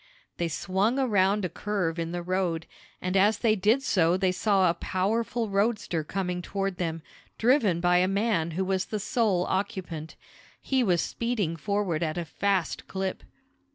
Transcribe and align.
They 0.37 0.47
swung 0.47 0.97
around 0.97 1.45
a 1.45 1.47
curve 1.47 1.99
in 1.99 2.11
the 2.11 2.23
road, 2.23 2.65
and 3.03 3.15
as 3.15 3.37
they 3.37 3.55
did 3.55 3.83
so 3.83 4.17
they 4.17 4.31
saw 4.31 4.67
a 4.67 4.73
powerful 4.73 5.47
roadster 5.47 6.03
coming 6.03 6.41
toward 6.41 6.77
them, 6.77 7.03
driven 7.37 7.79
by 7.79 7.97
a 7.97 8.07
man 8.07 8.49
who 8.57 8.65
was 8.65 8.85
the 8.85 8.99
sole 8.99 9.45
occupant. 9.45 10.15
He 10.59 10.83
was 10.83 11.03
speeding 11.03 11.55
forward 11.55 12.01
at 12.01 12.17
a 12.17 12.25
fast 12.25 12.87
clip. 12.87 13.21